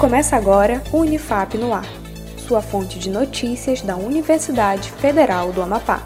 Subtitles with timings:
[0.00, 1.84] Começa agora o Unifap no Ar,
[2.48, 6.02] sua fonte de notícias da Universidade Federal do Amapá.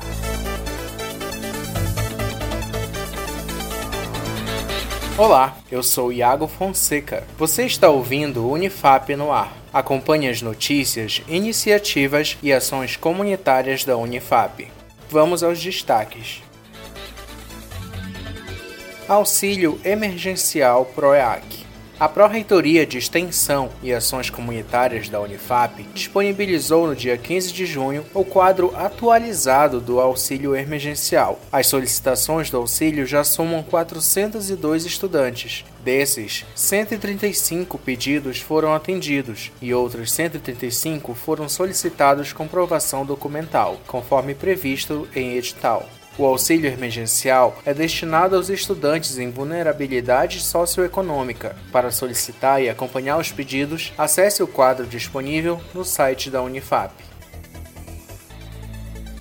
[5.17, 7.23] Olá, eu sou Iago Fonseca.
[7.39, 9.53] Você está ouvindo o Unifap no Ar.
[9.73, 14.73] Acompanhe as notícias, iniciativas e ações comunitárias da Unifap.
[15.09, 16.43] Vamos aos destaques.
[19.07, 21.64] Auxílio Emergencial PROEAC.
[22.05, 28.05] A Pró-Reitoria de Extensão e Ações Comunitárias da Unifap disponibilizou no dia 15 de junho
[28.13, 31.41] o quadro atualizado do auxílio emergencial.
[31.51, 35.65] As solicitações do auxílio já somam 402 estudantes.
[35.83, 45.39] Desses, 135 pedidos foram atendidos e outros 135 foram solicitados comprovação documental, conforme previsto em
[45.39, 45.89] edital.
[46.17, 51.57] O auxílio emergencial é destinado aos estudantes em vulnerabilidade socioeconômica.
[51.73, 56.95] Para solicitar e acompanhar os pedidos, acesse o quadro disponível no site da Unifap.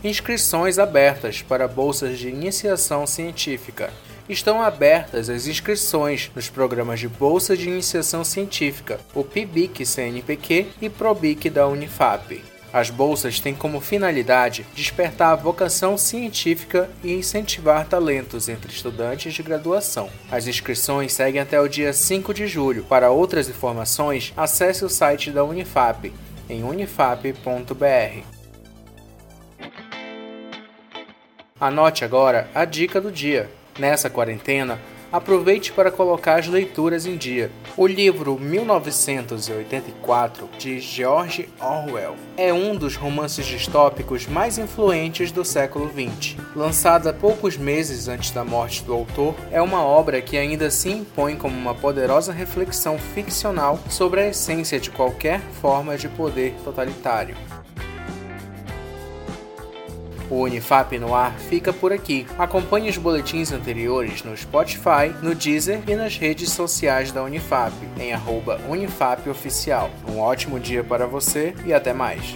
[0.04, 3.90] Inscrições abertas para bolsas de iniciação científica.
[4.30, 10.90] Estão abertas as inscrições nos programas de Bolsa de Iniciação Científica, o PIBIC CNPq e
[10.90, 12.53] PROBIC da Unifap.
[12.74, 19.44] As bolsas têm como finalidade despertar a vocação científica e incentivar talentos entre estudantes de
[19.44, 20.10] graduação.
[20.32, 22.84] As inscrições seguem até o dia 5 de julho.
[22.86, 26.12] Para outras informações, acesse o site da Unifap
[26.50, 28.24] em unifap.br.
[31.60, 33.52] Anote agora a dica do dia.
[33.78, 34.80] Nessa quarentena,
[35.14, 37.52] aproveite para colocar as leituras em dia.
[37.78, 45.88] O livro 1984 de George Orwell é um dos romances distópicos mais influentes do século
[45.88, 46.36] XX.
[46.56, 51.36] Lançada poucos meses antes da morte do autor, é uma obra que ainda se impõe
[51.36, 57.38] como uma poderosa reflexão ficcional sobre a essência de qualquer forma de poder totalitário.
[60.34, 62.26] O Unifap no ar fica por aqui.
[62.40, 68.14] Acompanhe os boletins anteriores no Spotify, no Deezer e nas redes sociais da Unifap, em
[68.14, 69.92] arroba UnifapOficial.
[70.10, 72.36] Um ótimo dia para você e até mais.